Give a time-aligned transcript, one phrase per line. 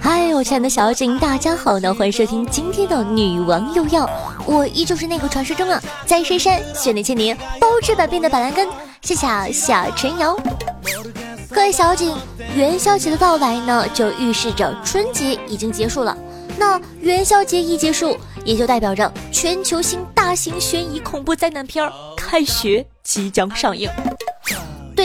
[0.00, 4.08] 嗨，我亲爱的小景，大家好呢，欢迎收听今天的女王又要。
[4.46, 8.68] 我依旧是那个传说中啊，在深山训练千年、包治百病的板蓝根。
[9.02, 10.38] 谢谢小陈瑶。
[11.50, 12.16] 各位小景，
[12.54, 16.16] 元宵节的到来呢，就预示着春节已经结束了。
[16.58, 21.84] 那元宵节一结束，也就代表着全球性大型悬疑恐怖灾难片
[22.16, 23.90] 《开学》即将上映。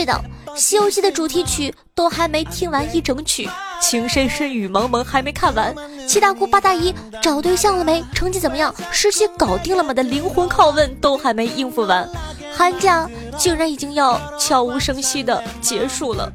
[0.04, 0.12] 的，
[0.58, 3.46] 《西游记》的主题曲都还没听完一整曲，
[3.80, 5.74] 《情深深雨蒙蒙》还没看完，
[6.06, 8.02] 七大姑八大姨找对象了没？
[8.14, 8.74] 成绩怎么样？
[8.90, 9.92] 实习搞定了吗？
[9.94, 12.08] 的灵魂拷问都还没应付完，
[12.54, 16.30] 寒假竟然已经要悄无声息的结束了。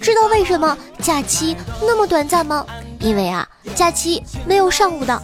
[0.00, 2.64] 知道为什么假期那么短暂吗？
[3.00, 5.20] 因为啊，假期没有上午的。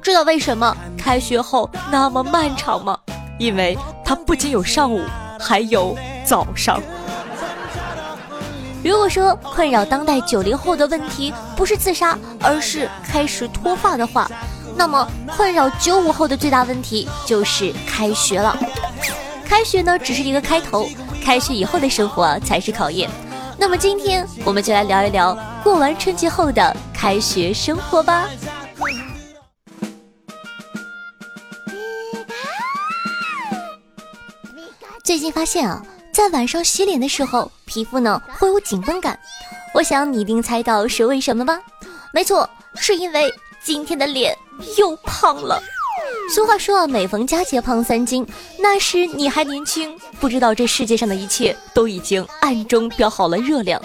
[0.00, 2.98] 知道为什么开学后那么漫长吗？
[3.38, 5.00] 因为它不仅有上午，
[5.38, 6.80] 还有早上。
[8.84, 14.30] 如果说困扰当代九零后的问题不是自杀，而是开始脱发的话，
[14.76, 18.56] 那么困扰九五后的最大问题就是开学了。
[19.44, 20.88] 开学呢，只是一个开头，
[21.24, 23.10] 开学以后的生活才是考验。
[23.58, 28.28] 那么今天我们就来聊一聊过完春节后的开学生活吧。
[35.08, 39.18] 最近发现啊，在晚上洗脸的时候，皮肤呢会有紧绷感。
[39.72, 41.58] 我想你一定猜到是为什么吧？
[42.12, 43.32] 没错，是因为
[43.64, 44.36] 今天的脸
[44.76, 45.62] 又胖了。
[46.34, 48.26] 俗话说啊，每逢佳节胖三斤，
[48.58, 53.80] 那时你还年轻，不知道这世界上的一切都已经暗中标好了热量。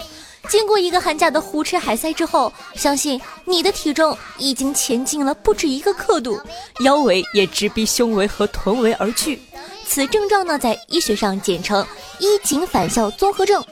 [0.50, 6.38] 经过一个寒假的胡吃海塞之后，相信你的体重已经前进了不止一个刻度，
[6.80, 9.40] 腰围也直逼胸围和臀围而去。
[9.84, 11.86] 此症状呢，在医学上简称
[12.18, 13.62] 衣锦返校综合症。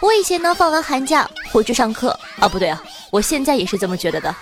[0.00, 4.34] 我以前呢，放完寒假回去上课啊，不对啊，我现在也是这么觉得的。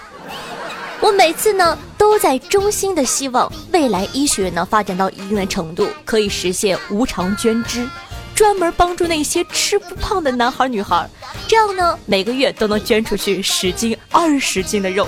[1.01, 7.89] 我每次呢，都在衷心的希望未来医学呢发展到一定的程度，可以实现无偿捐肢，
[8.35, 11.09] 专门帮助那些吃不胖的男孩女孩，
[11.47, 15.07] 这样呢每个月都能捐出去十斤二十斤的肉，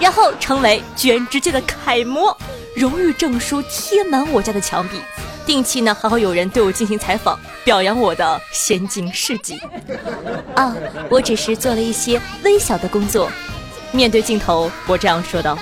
[0.00, 2.36] 然后成为捐肢界的楷模，
[2.74, 5.00] 荣誉证书贴满我家的墙壁，
[5.46, 9.60] 定期呢，还会有人对我进行采访，表扬我的先进事迹。
[10.56, 10.74] 啊，
[11.08, 13.30] 我只是做了一些微小的工作。
[13.92, 15.56] 面对镜头，我这样说道。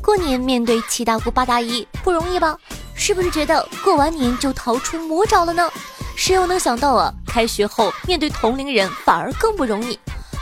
[0.00, 2.56] 过年面对七大姑八大姨不容易吧？
[2.94, 5.68] 是不是觉得过完年就逃出魔爪了呢？
[6.16, 7.12] 谁又能想到啊？
[7.26, 9.98] 开学后面对同龄人反而更不容易，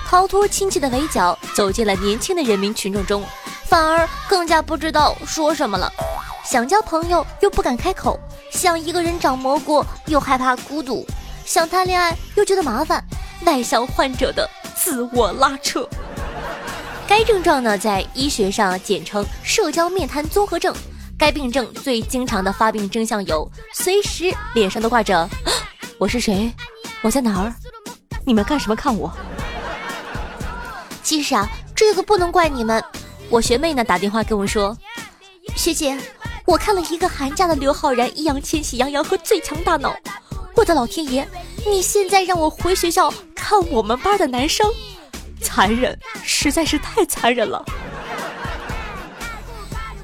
[0.06, 3.24] 逃脱亲戚的围剿，走进了年轻的人民群众中，
[3.64, 5.90] 反而更加不知道说什么了。
[6.44, 8.18] 想交朋友又不敢开口。”
[8.52, 11.06] 想一个人长蘑菇，又害怕孤独；
[11.46, 13.02] 想谈恋爱，又觉得麻烦。
[13.46, 14.46] 外向患者的
[14.76, 15.88] 自我拉扯，
[17.08, 20.74] 该症状呢，在医学上简称社交面瘫综合症。
[21.18, 25.26] 该病症最经常的发病征象有：随时脸上都挂着
[26.02, 26.52] “我是谁？
[27.00, 27.54] 我在哪儿？
[28.24, 29.08] 你们干什么看我？”
[31.00, 32.82] 其实啊，这个不能怪你们。
[33.30, 34.76] 我学妹呢，打电话跟我说
[35.54, 35.96] ：“学姐。”
[36.44, 39.94] 我看了一个寒假的刘昊然、易烊千玺、杨洋和最强大脑，
[40.56, 41.24] 我的老天爷！
[41.64, 44.68] 你现在让我回学校看我们班的男生，
[45.40, 47.64] 残忍，实在是太残忍了。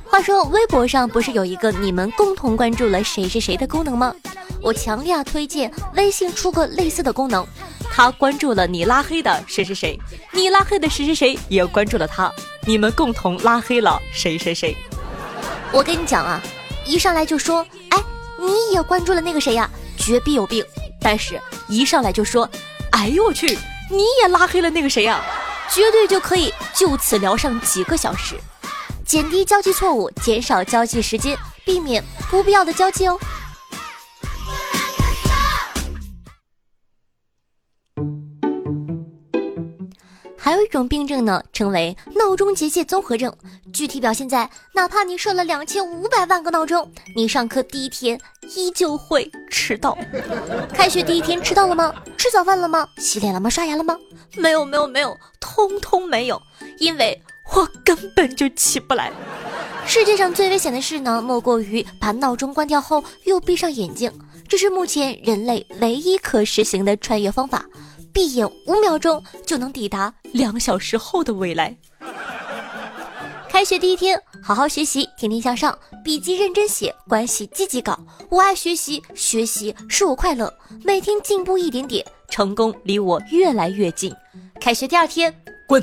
[0.05, 4.15] 话说微博上不是有一个你们共同关注了谁谁谁的功能吗？
[4.61, 7.47] 我强烈推荐微信出个类似的功能，
[7.91, 9.99] 他关注了你拉黑的谁谁谁，
[10.33, 12.33] 你拉黑的谁谁谁也关注了他，
[12.67, 14.77] 你们共同拉黑了谁谁谁。
[15.73, 16.41] 我跟你讲啊，
[16.85, 17.99] 一上来就说，哎，
[18.39, 19.69] 你也关注了那个谁呀？
[19.97, 20.65] 绝逼有病！
[21.01, 22.49] 但是一上来就说，
[22.91, 23.59] 哎呦我去，
[23.91, 25.23] 你也拉黑了那个谁呀？
[25.71, 28.35] 绝对就可以就此聊上几个小时，
[29.05, 33.19] 减低交际错误，减少交际时间，避免不必要的交际哦。
[40.49, 43.31] 还有一种病症呢，称为闹钟结界综合症。
[43.71, 48.19] 具体表现在，哪怕你设了两千五百万个闹钟，你上课第一天
[48.57, 49.95] 依旧会迟到。
[50.73, 51.95] 开学第一天迟到了吗？
[52.17, 52.89] 吃早饭了吗？
[52.97, 53.51] 洗脸了吗？
[53.51, 53.95] 刷牙了吗？
[54.37, 56.41] 没有，没有，没有，通通没有，
[56.79, 57.21] 因为
[57.55, 59.13] 我根本就起不来。
[59.87, 64.11] 世界上最危险的事呢，莫过于把闹钟关掉后又闭上眼睛，
[64.49, 67.67] 这是目前人类唯一可实行的穿越方法。
[68.13, 71.77] 闭眼五秒钟就能抵达两小时后的未来。
[73.49, 77.99] 开学第一天，好好学习，天天向上，笔记认真写，关系积极搞。
[78.29, 80.53] 我爱学习，学习使我快乐，
[80.85, 84.15] 每天进步一点点，成功离我越来越近。
[84.61, 85.35] 开学第二天，
[85.67, 85.83] 滚！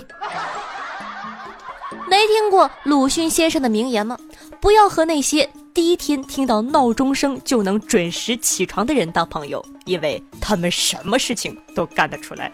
[2.07, 4.17] 没听过鲁迅先生的名言吗？
[4.61, 12.51] 不要和那些第一天听到闹钟声就能准时起床的人当朋友，因为他们什么事情都干得出来。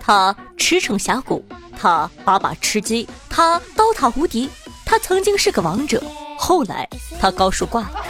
[0.00, 1.44] 他驰骋峡谷，
[1.78, 4.50] 他把把吃鸡，他刀塔无敌，
[4.84, 6.02] 他曾经是个王者，
[6.36, 6.88] 后来
[7.20, 8.04] 他高数挂了。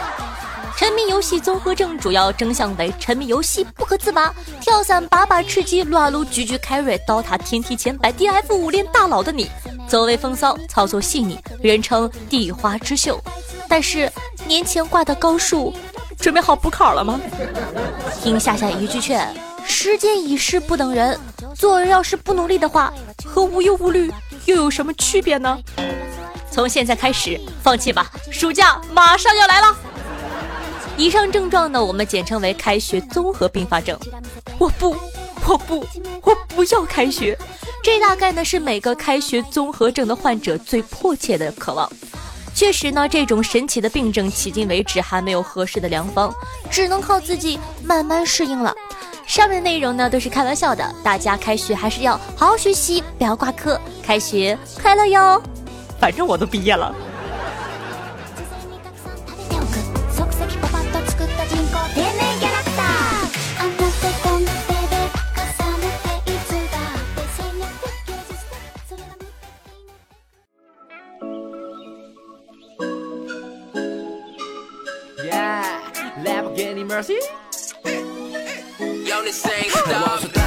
[0.75, 9.47] 沉迷游戏综合症主要征象为沉迷游戏不可自拔，跳伞把把吃鸡，撸啊撸局局 carry，，刀塔天梯前排，DF 五练大佬的你，
[9.93, 13.21] 走位风骚，操作细腻，人称地花之秀。
[13.69, 14.11] 但是
[14.47, 15.71] 年前挂的高数，
[16.17, 17.21] 准备好补考了吗？
[18.19, 19.31] 听夏夏一句劝，
[19.63, 21.15] 时间已逝不等人。
[21.53, 22.91] 做人要是不努力的话，
[23.23, 24.11] 和无忧无虑
[24.45, 25.59] 又有什么区别呢？
[26.49, 29.77] 从现在开始放弃吧，暑假马上要来了。
[30.97, 33.95] 以上症状呢，我们简称为开学综合并发症。
[34.57, 34.97] 我不，
[35.45, 35.85] 我不，
[36.23, 37.37] 我不要开学。
[37.83, 41.91] 这大概呢是每个开学综合症的患者最迫切的渴望。
[42.55, 46.33] 确实呢，这种神奇的病症迄今为止还没有合适的良方，
[46.71, 48.73] 只能靠自己慢慢适应了。
[49.27, 53.79] 上面的内容呢都是开玩笑的，大家开学还是要好好学习，不要挂科。
[54.01, 55.41] 开学快乐哟！
[55.99, 56.95] 反正我都毕业了。
[76.93, 77.17] mercy.
[79.09, 80.42] Yo, this ain't.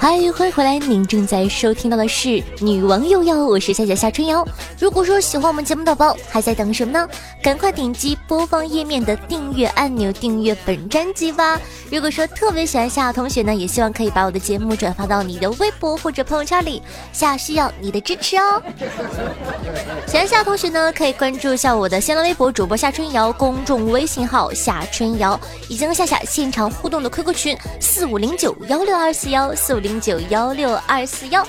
[0.00, 0.78] 嗨，欢迎回来！
[0.78, 2.28] 您正在收听到的是
[2.60, 4.46] 《女王又要》，我是夏夏夏春瑶。
[4.78, 7.08] 如果说喜欢我们节目的宝宝，还在等什么呢？
[7.42, 11.60] 赶快点击播放页面的订阅按钮，订阅本专辑吧。
[11.90, 16.80] 如果说特别喜欢夏夏同学呢，也希望可以把我的节目转发到你的微博或者朋友圈里，
[17.12, 18.62] 夏需要你的支持哦。
[20.06, 31.46] 喜欢夏同学呢，可以关注一下我的新浪微博主播夏春瑶，公众微信号夏春瑶，以及和夏夏现场互动的 QQ 群四五零九幺六二四幺四五零零九幺六二四幺。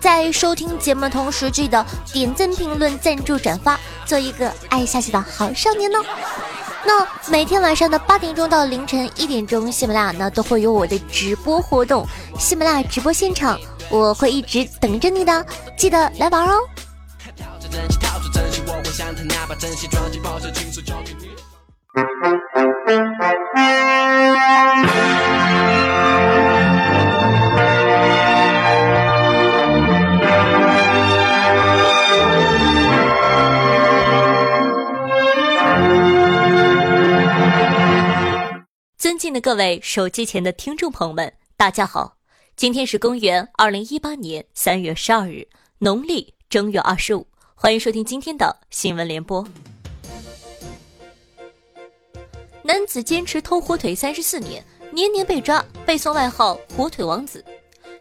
[0.00, 6.02] 在收听节目同时，记得点赞、评论、赞助、转发，做一个爱下去的好少年哦。
[6.86, 12.06] 那每天晚上的八点钟到凌晨一点钟，喜马拉雅呢都会有我的直播活动，
[12.38, 13.58] 喜马拉雅直播现场，
[13.90, 15.46] 我会一直等着你的，
[15.76, 16.58] 记得来玩哦。
[39.44, 42.16] 各位手机前的听众朋友们，大家好！
[42.56, 45.46] 今天是公元二零一八年三月十二日，
[45.76, 47.26] 农历正月二十五。
[47.54, 49.46] 欢迎收听今天的新闻联播。
[52.62, 57.44] 男子坚持偷火腿三十四年，年年被抓，被送外号“火腿王子”。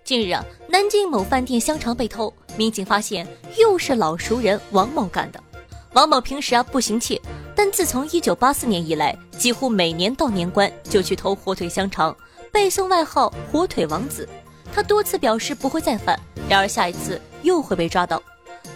[0.05, 5.43] 近日啊，南京某饭店香肠被偷，民警发现又是老熟人王某干的。
[5.91, 7.21] 王某平时啊不行窃。
[7.65, 12.13] 但自从一九八四年以来，几乎每年到年关就去偷火腿香肠，
[12.51, 14.27] 被送外号“火腿王子”。
[14.75, 18.21] 他多次表示不会再犯，然而下一次又会被抓到。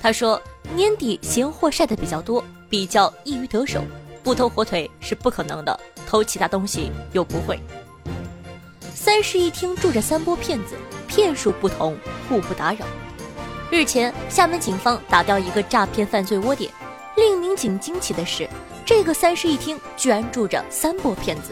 [0.01, 0.41] 他说
[0.73, 3.83] 年底闲货晒得比较多，比较易于得手，
[4.23, 5.77] 不偷火腿是不可能的，
[6.07, 7.59] 偷其他东西又不会。
[8.95, 10.75] 三室一厅住着三波骗子，
[11.09, 11.97] 骗术不同，
[12.29, 12.85] 互不打扰。
[13.69, 16.71] 日前，厦门警方打掉一个诈骗犯罪窝点。
[17.17, 18.47] 令民警惊奇的是，
[18.87, 21.51] 这个三室一厅居然住着三波骗子，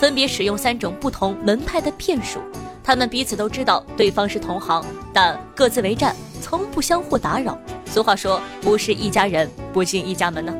[0.00, 2.40] 分别使用三种不同门派的骗术。
[2.82, 7.56] 他们彼此都知道对方是同行，但各自为战，从不相互打扰。
[7.86, 10.52] 俗话说，不是一家人不进一家门呢。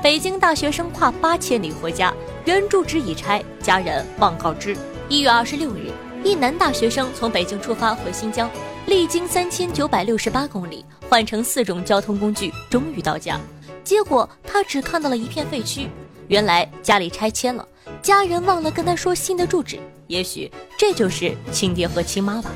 [0.00, 2.14] 北京大学生跨八千里回家，
[2.44, 4.76] 原住址已拆，家人望告知。
[5.08, 5.90] 一月二十六日，
[6.22, 8.48] 一男大学生从北京出发回新疆，
[8.86, 13.36] 历经三千九百六十八公里，换乘四种交通工具，终于到家。
[13.84, 15.88] 结果他只看到了一片废墟，
[16.28, 17.68] 原来家里拆迁了，
[18.00, 22.50] 家人忘了跟他说新的住址，也许这就是亲爹和亲妈吧。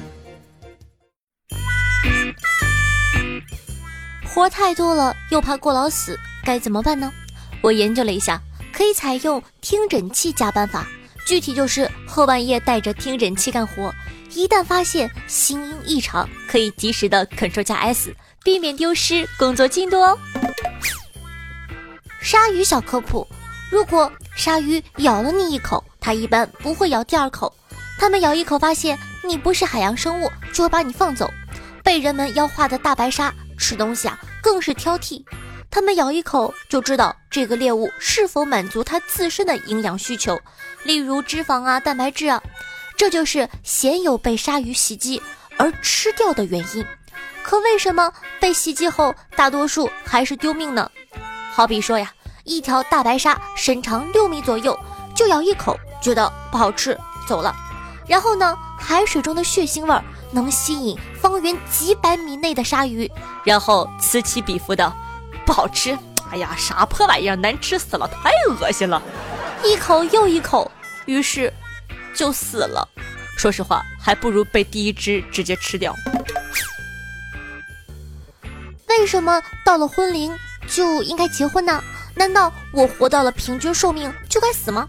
[4.24, 7.12] 活太多了，又怕过劳死，该怎么办呢？
[7.60, 8.40] 我研究了一下，
[8.72, 10.88] 可以采用听诊器加班法，
[11.26, 13.92] 具体就是后半夜带着听诊器干活，
[14.32, 20.16] 一旦发现心音异常，可以及时的 Ctrl 加 S，避免丢失工作进度哦。
[22.20, 23.26] 鲨鱼小科普：
[23.70, 27.54] 如果鲨鱼咬了你一口，它一般不会咬第二口，
[27.98, 31.30] 它们咬一口发现你不是海洋生物，就会把你放走。
[31.82, 35.24] 被人们妖化的大白鲨吃东西啊，更是挑剔。
[35.70, 40.38] 它们咬一口就知道这个猎物是否满足它自身的营养需求，
[40.82, 42.42] 例如脂肪啊、蛋白质啊。
[42.96, 45.22] 这就是鲜有被鲨鱼袭击
[45.56, 46.84] 而吃掉的原因。
[47.42, 50.90] 可为什么被袭击后大多数还是丢命呢？
[51.58, 52.08] 好比说呀，
[52.44, 54.78] 一条大白鲨身长六米左右，
[55.12, 56.96] 就咬一口觉得不好吃
[57.26, 57.52] 走了。
[58.06, 60.00] 然后呢，海水中的血腥味
[60.30, 63.10] 能吸引方圆几百米内的鲨鱼，
[63.42, 64.92] 然后此起彼伏的。
[65.44, 65.98] 不好吃，
[66.30, 69.02] 哎呀，啥破玩意儿，难吃死了，太恶心了，
[69.64, 70.70] 一口又一口，
[71.06, 71.52] 于是
[72.14, 72.88] 就死了。
[73.36, 75.92] 说实话，还不如被第一只直接吃掉。
[78.88, 80.32] 为什么到了婚龄
[80.68, 81.82] 就应该结婚呢？
[82.14, 84.88] 难道我活到了平均寿命就该死吗？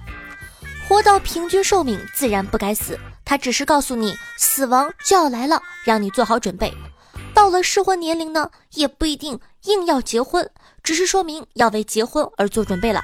[0.88, 6.74] 活到平均寿命自然不该死，他只是告诉你死亡就要来了，让你做好准备。
[7.33, 10.50] 到了适婚年龄呢，也不一定硬要结婚，
[10.81, 13.03] 只是说明要为结婚而做准备了。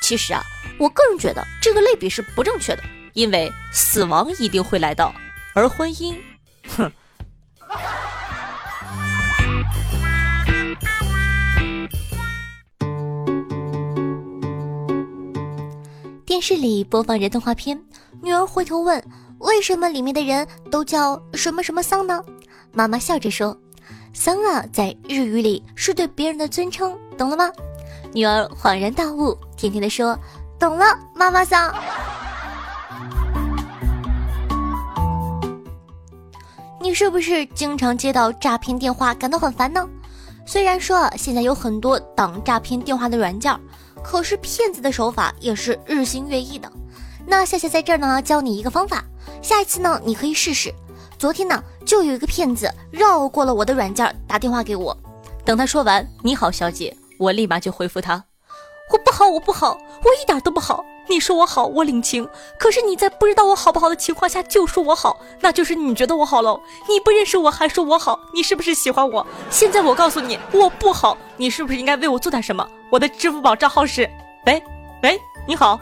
[0.00, 0.42] 其实啊，
[0.78, 5.14] 我个人觉得这个类比是不正确的，因为死亡一定会来到，
[5.54, 6.16] 而婚姻，
[6.76, 6.90] 哼。
[16.26, 17.80] 电视里播放着动画片，
[18.20, 19.00] 女儿回头问
[19.38, 22.20] ：“为什么里面的人都叫什么什么桑呢？”
[22.74, 23.56] 妈妈笑着说。
[24.12, 27.48] 桑啊，在日语里是对别人的尊称，懂了吗？
[28.12, 30.18] 女儿恍然大悟，甜甜的说
[30.58, 31.72] ：“懂了，妈妈桑。”
[36.82, 39.88] 你是不是经常接到诈骗电话，感到很烦呢？
[40.44, 43.56] 虽然说现在有很多挡诈骗电话的软件，
[44.06, 46.70] 可是骗子的手法也是日新月异的。
[47.26, 49.04] 那夏夏在这儿呢，教你一个方法，
[49.42, 50.72] 下一次呢，你可以试试。
[51.18, 54.96] 昨天呢，就有一个骗子绕过了我的软件打电话给我。
[55.44, 58.24] 等他说完“你好，小姐”，我立马就回复他
[58.92, 60.84] ：“我不好，我不好，我一点都不好。
[61.08, 62.28] 你说我好，我领情。
[62.60, 66.60] 可是你在不知道我好不好的情况下就说我好，那就是你觉得我好喽。
[66.88, 69.26] 你不认识我还说我好，你是不是喜欢我？
[69.50, 72.68] 现在我告诉你，我不好，你是不是应该为我做点什么？
[72.90, 74.08] 我的支付宝账号是……
[74.46, 74.62] 喂
[75.02, 75.80] 喂，你好。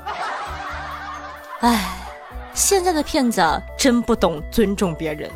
[1.60, 2.00] 哎。”
[2.54, 3.42] 现在的骗子
[3.76, 5.28] 真不懂尊重别人。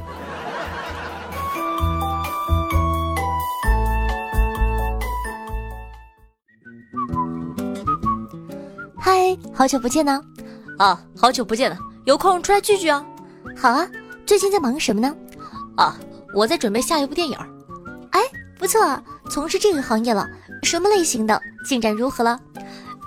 [8.97, 10.23] 嗨，好久不见呢！
[10.79, 13.05] 啊，好久不见了，有空出来聚聚啊！
[13.57, 13.85] 好啊，
[14.25, 15.13] 最近在忙什么呢？
[15.77, 15.97] 啊，
[16.33, 17.37] 我在准备下一部电影。
[18.13, 18.21] 哎，
[18.59, 19.01] 不错，
[19.31, 20.27] 从事这个行业了，
[20.65, 21.41] 什么类型的？
[21.65, 22.41] 进展如何了？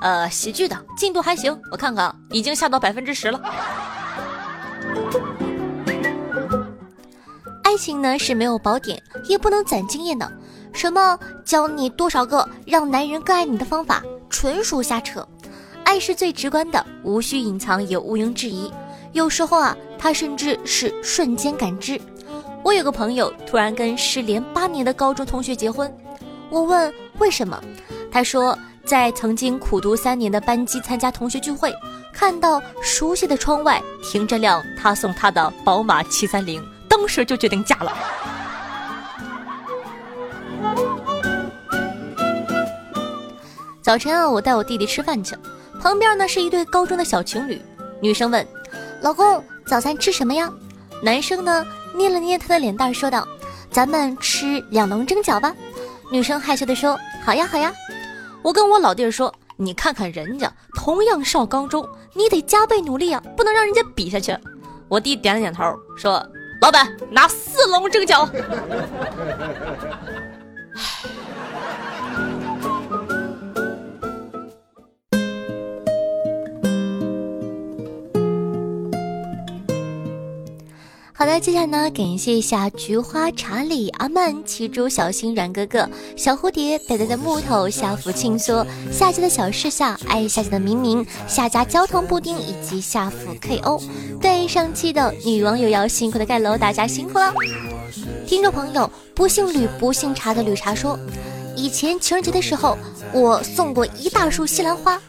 [0.01, 3.39] 呃，喜剧的，进度还行，我看看，已经下到百分之十了。
[7.63, 10.31] 爱情呢是没有宝典，也不能攒经验的。
[10.73, 15.27] 什么教你多少个让男人更爱你的方法，纯属瞎扯。
[15.83, 18.71] 爱是最直观的，无需隐藏，也毋庸置疑。
[19.11, 21.99] 有时候啊，它甚至是瞬间感知。
[22.63, 25.91] 我有个朋友突然跟失联八年的高中同学结婚，
[26.49, 27.61] 我问为什么，
[28.11, 28.57] 他说。
[28.83, 31.71] 在曾经苦读三年的班级参加同学聚会，
[32.11, 37.93] 看到熟悉的窗外停着辆他送他的宝马七三零，当时就决定嫁了。
[43.83, 45.37] 早晨啊，我带我弟弟吃饭去，
[45.79, 47.61] 旁边呢是一对高中的小情侣。
[48.01, 48.45] 女生问
[48.99, 50.51] ：“老公，早餐吃什么呀？”
[51.03, 51.63] 男生呢
[51.95, 53.27] 捏了捏他的脸蛋，说道
[53.71, 55.55] ：“咱们吃两笼蒸饺吧。”
[56.11, 57.73] 女生害羞的说：“好呀，好呀。”
[58.43, 64.37] 我跟我老弟说：“你看看人家同样上高中，你得加倍努力啊，不能让人家比下去。”
[64.89, 65.63] 我弟点了点头，
[65.95, 66.25] 说
[66.61, 68.27] ：“老板，拿四笼蒸饺。
[81.21, 85.87] ”好的，接下来呢，感谢一下菊花茶里阿曼、七株小心、软哥哥、
[86.17, 93.79] 小蝴蝶、呆呆的木头、夏福庆缩、夏家的小事夏、爱夏家的明明、夏家焦糖布丁以及夏福 KO。
[94.19, 97.31] 对上期的女网友要辛苦的盖楼，大家辛苦了。
[98.25, 100.97] 听众朋友，不姓吕不姓茶的绿茶说，
[101.55, 102.75] 以前情人节的时候，
[103.13, 104.99] 我送过一大束西兰花。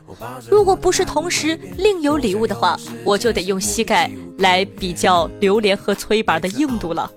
[0.50, 7.10] 如果不是同时另有礼物的话，我就得用膝盖来比较榴莲和崔板的硬度了。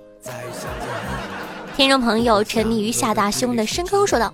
[1.76, 4.34] 听众朋友沉迷于下大胸的深坑说道：“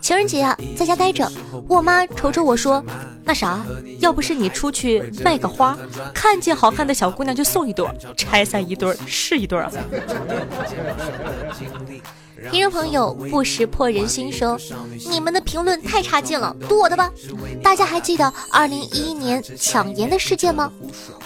[0.00, 1.30] 情人节啊，在家待着，
[1.68, 2.82] 我妈瞅瞅我说，
[3.24, 3.62] 那啥，
[4.00, 5.76] 要不是你出去卖个花，
[6.14, 9.70] 看见好看的小姑娘就送一朵，拆散一对是一对啊。”
[12.50, 14.58] 听众朋友不识破人心说
[15.08, 17.10] ：“你们的评论太差劲了，读我的吧。”
[17.62, 20.72] 大家还记得二零一一年抢盐的事件吗？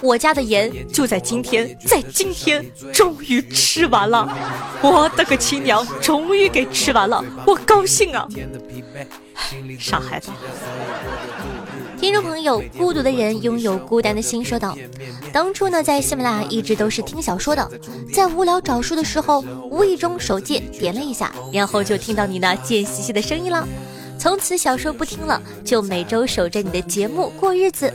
[0.01, 4.29] 我家的盐就在今天，在今天终于吃完了。
[4.83, 8.27] 我的个亲娘，终于给吃完了，我高兴啊！
[9.79, 10.31] 傻孩子。
[11.99, 14.77] 听众朋友，孤独的人拥有孤单的心，说道
[15.33, 17.69] ：“当初呢，在喜马拉雅一直都是听小说的，
[18.13, 23.67] 在无聊找书的时候，无意中手贱点了一下，然后就听到你那贱兮兮的声音了。
[24.19, 27.93] 从此小说不听了，就每周守着你的节目过日子。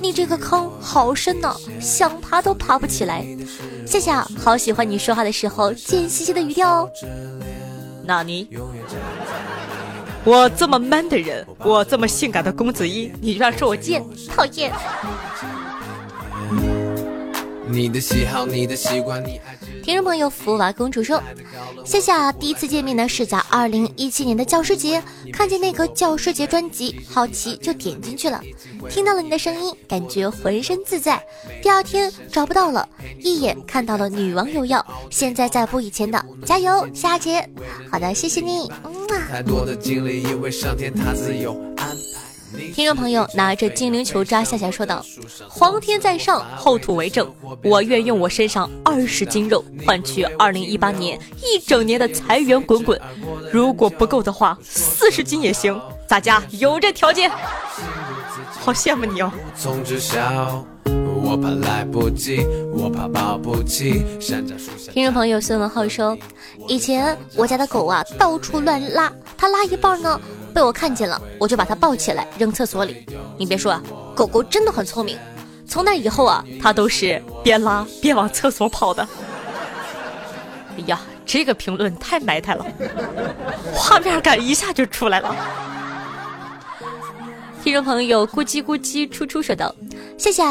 [0.00, 3.24] 你这个坑好深呢，想爬都爬不起来。
[3.86, 6.90] 夏夏，好喜欢你说话的时候贱兮兮的语调哦。
[8.04, 8.48] 那你？”
[10.24, 14.02] 我这么 man 的人，我这么性感的公子一，你居然说我贱，
[14.34, 14.72] 讨厌！
[17.68, 19.63] 你的喜好，你的习惯，你爱。
[19.84, 21.22] 听众朋友福娃公主说
[21.84, 28.40] ：“夏夏第一次见面呢是在二零一七年的教师节，看见那个教师节专辑，好奇就点进去了，
[28.88, 31.22] 听到了你的声音，感觉浑身自在。
[31.62, 32.88] 第二天找不到了，
[33.20, 37.46] 一眼看到了女网友要，现在在播以前的，加油，夏姐！
[37.90, 38.72] 好的，谢谢你。
[38.84, 39.06] 嗯
[41.76, 41.92] 啊。”
[42.74, 45.04] 听众朋友拿着精灵球抓夏夏说道
[45.48, 47.32] ：“皇天在上，后土为证。
[47.62, 53.00] 我愿用我身上二十斤肉换取二零一八年一整年的财源滚滚。
[53.52, 55.80] 如果不够的话，四十斤也行。
[56.08, 57.30] 大家有这条件。
[58.60, 59.32] 好羡慕你哦。”
[64.92, 66.16] 听众朋友孙文浩说
[66.68, 70.20] ：“以前我家的狗啊，到处乱拉，它拉一半呢。”
[70.54, 73.04] 被我看见了，我就把它抱起来扔厕所里。
[73.36, 73.82] 你别说啊，
[74.14, 75.18] 狗狗真的很聪明。
[75.66, 79.06] 从那以后啊，它都是边拉边往厕所跑的。
[80.76, 82.64] 哎呀，这个评论太埋汰了，
[83.74, 85.34] 画面感一下就出来了。
[87.62, 89.74] 听众朋友咕叽咕叽出出说道
[90.16, 90.42] ：“谢谢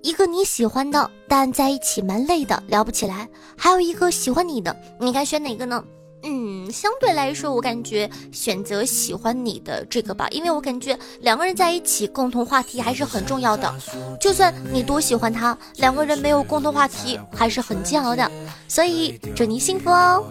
[0.00, 5.82] 一个你喜欢的，但在一起蛮累的，聊不起来；还有一个喜欢你的，你该选哪个呢？”
[6.24, 13.72] 嗯，相对来说，我感觉选择喜欢你的这个吧，因为我感觉两个人在一起，共同话题还是很重要的。
[14.20, 18.30] 就算你多喜欢他，两个人没有共同话题还是很煎熬的。
[18.68, 20.24] 所以祝你幸福哦。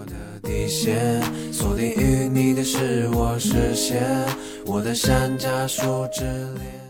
[1.51, 4.01] 锁定于你的是我视线，
[4.65, 6.80] 我的山楂树之恋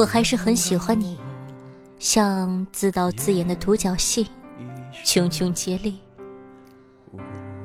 [0.00, 1.18] 我还是很喜欢你，
[1.98, 4.26] 像自导自演的独角戏，
[5.04, 5.98] 茕茕孑力。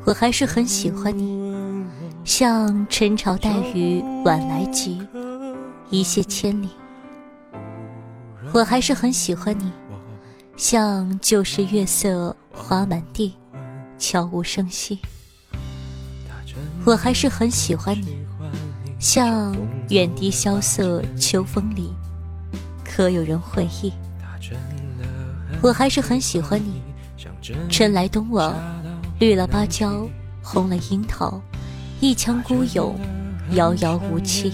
[0.03, 1.85] 我还是很喜欢你，
[2.25, 5.01] 像晨朝带雨晚来急，
[5.89, 6.67] 一泻千里。
[8.51, 9.71] 我还是很喜欢你，
[10.57, 13.33] 像旧时月色花满地。
[13.97, 14.99] 悄无声息，
[16.83, 18.17] 我还是很喜欢你，
[18.99, 19.55] 像
[19.87, 21.93] 远笛萧瑟秋风里，
[22.95, 23.91] 可有人回忆？
[25.61, 26.81] 我还是很喜欢你，
[27.69, 28.55] 春来冬往，
[29.19, 30.07] 绿了芭蕉，
[30.41, 31.41] 红了樱桃，
[31.99, 32.97] 一腔孤勇，
[33.51, 34.53] 遥遥无期。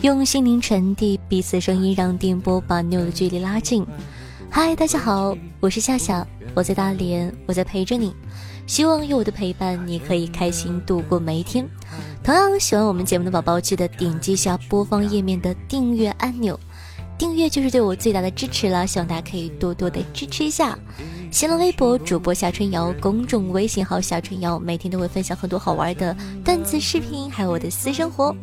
[0.00, 3.86] 用心灵传递彼此声音，让电波把你我的距离拉近。
[4.48, 8.16] 嗨，大家好，我是夏夏，我在大连，我在陪着你。
[8.66, 11.68] 希望有我的陪伴，你可以开心度过每一天。
[12.22, 16.58] 同样喜欢我们节目的宝宝，记得点击一下播放页面的订阅按钮，
[17.18, 18.86] 订阅就是对我最大的支持了。
[18.86, 20.78] 希望大家可以多多的支持一下。
[21.32, 28.36] 新浪微博主播夏春瑶，公众微信号夏春瑶，每天都会分享很多好玩的段子视频，还有我的私生活。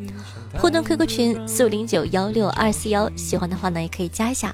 [0.57, 4.53] 互动 QQ 群四五零九幺六二四幺，喜欢的话呢也可以加一下。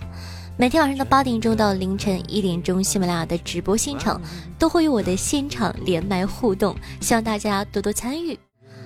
[0.57, 4.21] 每天晚上的八点钟到凌晨一点钟，喜马拉雅的直播现场
[4.59, 8.37] 都会有我的现场连麦互动，希望大家多多参与。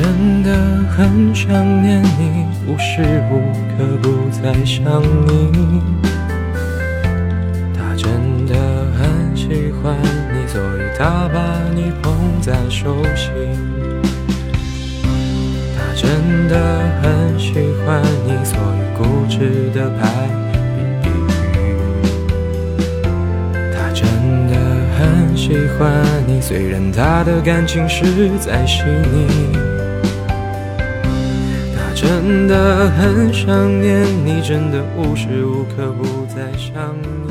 [0.00, 0.52] 真的
[0.96, 1.50] 很想
[1.82, 5.82] 念你，无时无刻不在想你。
[7.74, 8.06] 他真
[8.46, 8.54] 的
[8.96, 9.96] 很喜欢
[10.32, 11.40] 你，所以他把
[11.74, 13.34] 你捧在手心。
[15.76, 16.54] 他真的
[17.02, 20.06] 很喜欢你，所以固执的拍
[21.02, 21.10] 比喻。
[23.74, 24.06] 他真
[24.46, 24.54] 的
[24.96, 25.90] 很喜欢
[26.28, 29.67] 你，虽然他的感情实在细腻。
[32.00, 37.27] 真的很想念你，真的无时无刻不在想你。